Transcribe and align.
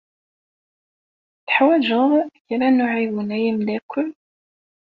Teḥwaǧeḍ 1.45 2.11
kra 2.47 2.67
n 2.69 2.83
uɛiwen 2.85 3.29
ay 3.35 3.45
amddakel? 3.51 4.09